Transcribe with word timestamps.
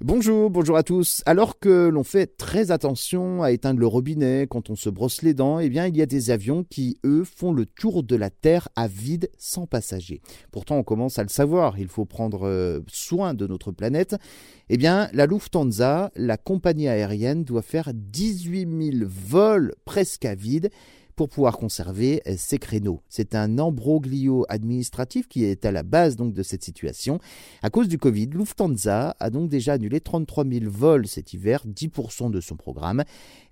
Bonjour, 0.00 0.50
bonjour 0.50 0.76
à 0.76 0.82
tous. 0.82 1.22
Alors 1.24 1.60
que 1.60 1.88
l'on 1.88 2.02
fait 2.02 2.36
très 2.36 2.72
attention 2.72 3.44
à 3.44 3.52
éteindre 3.52 3.78
le 3.78 3.86
robinet 3.86 4.48
quand 4.50 4.68
on 4.68 4.74
se 4.74 4.90
brosse 4.90 5.22
les 5.22 5.34
dents, 5.34 5.60
eh 5.60 5.68
bien, 5.68 5.86
il 5.86 5.96
y 5.96 6.02
a 6.02 6.06
des 6.06 6.32
avions 6.32 6.64
qui, 6.64 6.98
eux, 7.04 7.22
font 7.22 7.52
le 7.52 7.64
tour 7.64 8.02
de 8.02 8.16
la 8.16 8.28
Terre 8.28 8.68
à 8.74 8.88
vide 8.88 9.30
sans 9.38 9.66
passagers. 9.66 10.20
Pourtant, 10.50 10.78
on 10.78 10.82
commence 10.82 11.20
à 11.20 11.22
le 11.22 11.28
savoir, 11.28 11.78
il 11.78 11.86
faut 11.86 12.06
prendre 12.06 12.44
euh, 12.48 12.80
soin 12.88 13.34
de 13.34 13.46
notre 13.46 13.70
planète. 13.70 14.16
Eh 14.68 14.76
bien, 14.76 15.08
la 15.12 15.26
Lufthansa, 15.26 16.10
la 16.16 16.36
compagnie 16.38 16.88
aérienne, 16.88 17.44
doit 17.44 17.62
faire 17.62 17.92
18 17.94 18.98
000 18.98 19.08
vols 19.08 19.74
presque 19.84 20.24
à 20.24 20.34
vide 20.34 20.70
pour 21.16 21.28
pouvoir 21.28 21.56
conserver 21.56 22.22
euh, 22.26 22.34
ces 22.36 22.58
créneaux. 22.58 23.02
C'est 23.08 23.34
un 23.34 23.58
embroglio 23.58 24.44
administratif 24.48 25.28
qui 25.28 25.44
est 25.44 25.64
à 25.64 25.72
la 25.72 25.82
base 25.82 26.16
donc 26.16 26.32
de 26.32 26.42
cette 26.42 26.64
situation. 26.64 27.18
À 27.62 27.70
cause 27.70 27.88
du 27.88 27.98
Covid, 27.98 28.26
Lufthansa 28.26 29.16
a 29.18 29.30
donc 29.30 29.48
déjà 29.48 29.74
annulé 29.74 30.00
33 30.00 30.44
000 30.44 30.64
vols 30.68 31.06
cet 31.06 31.32
hiver, 31.32 31.64
10% 31.66 32.30
de 32.30 32.40
son 32.40 32.56
programme. 32.56 33.04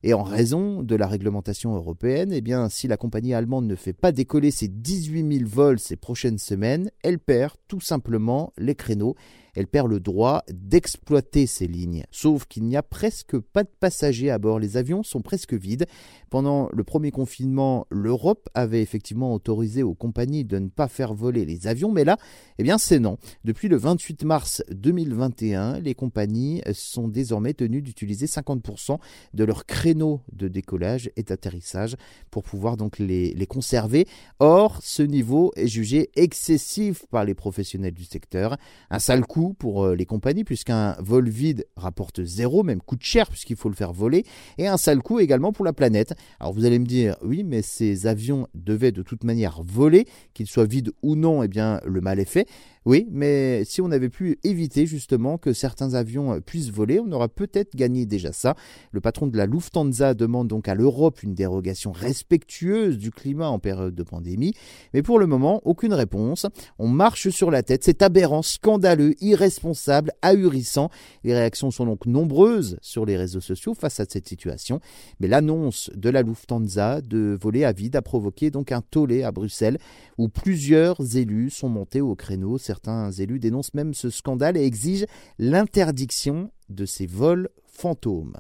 Et 0.03 0.15
en 0.15 0.23
raison 0.23 0.83
de 0.83 0.97
la 0.97 1.07
réglementation 1.07 1.75
européenne, 1.75 2.33
eh 2.33 2.41
bien, 2.41 2.69
si 2.69 2.89
la 2.89 2.97
compagnie 2.97 3.35
allemande 3.35 3.67
ne 3.67 3.77
fait 3.77 3.93
pas 3.93 4.13
décoller 4.13 4.51
ses 4.51 4.69
18 4.69 5.39
000 5.39 5.49
vols 5.49 5.79
ces 5.79 5.97
prochaines 5.97 6.39
semaines, 6.39 6.91
elle 7.03 7.19
perd 7.19 7.55
tout 7.69 7.81
simplement 7.81 8.53
les 8.59 8.75
créneaux 8.75 9.15
elle 9.55 9.67
perd 9.67 9.91
le 9.91 10.01
droit 10.01 10.45
d'exploiter 10.51 11.47
ces 11.47 11.67
lignes. 11.67 12.05
Sauf 12.11 12.47
qu'il 12.47 12.65
n'y 12.65 12.77
a 12.77 12.83
presque 12.83 13.39
pas 13.39 13.65
de 13.65 13.71
passagers 13.81 14.31
à 14.31 14.39
bord. 14.39 14.59
Les 14.59 14.77
avions 14.77 15.03
sont 15.03 15.21
presque 15.21 15.53
vides. 15.53 15.87
Pendant 16.31 16.71
le 16.73 16.85
premier 16.85 17.11
confinement, 17.11 17.87
l'Europe 17.91 18.49
avait 18.55 18.81
effectivement 18.81 19.35
autorisé 19.35 19.83
aux 19.83 19.95
compagnies 19.95 20.45
de 20.45 20.59
ne 20.59 20.69
pas 20.69 20.89
faire 20.89 21.13
voler 21.13 21.45
les 21.45 21.67
avions, 21.67 21.93
mais 21.93 22.05
là, 22.05 22.17
eh 22.59 22.63
bien, 22.63 22.79
c'est 22.79 22.99
non. 22.99 23.19
Depuis 23.45 23.69
le 23.69 23.77
28 23.77 24.25
mars 24.25 24.63
2021, 24.71 25.81
les 25.81 25.95
compagnies 25.95 26.63
sont 26.73 27.09
désormais 27.09 27.53
tenues 27.53 27.83
d'utiliser 27.83 28.27
50% 28.27 28.99
de 29.35 29.45
leurs 29.45 29.67
créneaux 29.67 30.23
de 30.33 30.49
décollage 30.49 31.11
et 31.17 31.23
d'atterrissage 31.23 31.97
pour 32.31 32.43
pouvoir 32.43 32.79
donc 32.79 32.99
les, 32.99 33.35
les 33.35 33.47
conserver. 33.47 34.07
Or, 34.39 34.79
ce 34.83 35.03
niveau 35.03 35.53
est 35.57 35.67
jugé 35.67 36.11
excessif 36.17 37.05
par 37.11 37.25
les 37.27 37.35
professionnels 37.35 37.93
du 37.93 38.05
secteur. 38.05 38.57
Un 38.91 38.99
sale 38.99 39.27
coup 39.27 39.42
pour 39.51 39.85
euh, 39.85 39.95
les 39.95 40.07
compagnies, 40.07 40.45
puisqu'un 40.45 40.97
vol 41.01 41.29
vide 41.29 41.67
rapporte 41.77 42.25
zéro, 42.25 42.63
même 42.63 42.81
coûte 42.81 43.03
cher, 43.03 43.29
puisqu'il 43.29 43.57
faut 43.57 43.69
le 43.69 43.75
faire 43.75 43.93
voler, 43.93 44.25
et 44.59 44.67
un 44.67 44.77
sale 44.77 45.03
coup 45.03 45.21
également 45.21 45.53
pour 45.53 45.65
la 45.65 45.73
planète. 45.73 46.15
Alors 46.41 46.53
vous 46.53 46.65
allez 46.65 46.79
me 46.79 46.87
dire, 46.87 47.17
oui, 47.23 47.43
mais 47.45 47.63
ces 47.63 48.07
avions 48.07 48.47
devaient 48.55 48.93
de 48.93 49.03
toute 49.03 49.25
manière 49.25 49.63
voler, 49.63 50.07
qu'ils 50.35 50.47
soient 50.47 50.67
vides 50.67 50.93
ou 51.03 51.17
non, 51.17 51.43
eh 51.43 51.49
bien 51.49 51.81
le 51.85 52.01
mal 52.01 52.21
est 52.21 52.25
fait. 52.25 52.47
Oui, 52.85 53.07
mais 53.13 53.65
si 53.65 53.81
on 53.81 53.93
avait 53.93 54.09
pu 54.09 54.41
éviter 54.43 54.87
justement 54.87 55.39
que 55.39 55.53
certains 55.53 55.95
avions 55.95 56.41
puissent 56.41 56.71
voler, 56.71 56.99
on 56.99 57.13
aurait 57.13 57.29
peut-être 57.29 57.77
gagné 57.77 58.07
déjà 58.07 58.33
ça. 58.33 58.57
Le 58.91 59.01
patron 59.01 59.29
de 59.29 59.37
la 59.37 59.47
Lufthansa 59.47 60.15
demande 60.15 60.49
donc 60.49 60.67
à 60.67 60.75
l'Europe 60.75 61.23
une 61.23 61.35
dérogation 61.35 61.93
respectueuse 61.93 62.99
du 62.99 63.13
climat 63.13 63.49
en 63.49 63.61
période 63.61 63.95
de 63.95 64.03
pandémie, 64.03 64.55
mais 64.95 65.03
pour 65.03 65.21
le 65.21 65.29
moment, 65.29 65.61
aucune 65.65 65.95
réponse. 65.95 66.47
On 66.81 66.89
marche 66.89 67.29
sur 67.29 67.53
la 67.53 67.63
tête, 67.63 67.85
c'est 67.85 68.03
aberrant, 68.03 68.43
scandaleux, 68.43 69.15
irresponsable, 69.21 70.11
ahurissant. 70.21 70.91
Les 71.23 71.35
réactions 71.35 71.71
sont 71.71 71.87
donc 71.87 72.07
nombreuses 72.07 72.79
sur 72.83 73.07
les 73.07 73.17
réseaux 73.17 73.41
sociaux 73.41 73.75
face 73.75 74.01
à 74.01 74.07
cette 74.09 74.27
situation, 74.27 74.81
mais 75.21 75.29
l'annonce 75.29 75.89
de 75.95 76.11
la 76.11 76.23
Lufthansa 76.23 77.01
de 77.01 77.39
voler 77.41 77.65
à 77.65 77.71
vide 77.71 77.95
a 77.95 78.03
provoqué 78.03 78.51
donc 78.51 78.73
un 78.73 78.81
tollé 78.81 79.23
à 79.23 79.31
Bruxelles 79.31 79.79
où 80.19 80.29
plusieurs 80.29 81.17
élus 81.17 81.51
sont 81.51 81.69
montés 81.69 82.01
au 82.01 82.17
créneau. 82.17 82.59
Certains 82.73 83.11
élus 83.13 83.39
dénoncent 83.39 83.75
même 83.75 83.93
ce 83.93 84.09
scandale 84.09 84.57
et 84.57 84.65
exigent 84.65 85.05
l'interdiction 85.39 86.51
de 86.71 86.87
ces 86.87 87.05
vols 87.05 87.51
fantômes. 87.67 88.39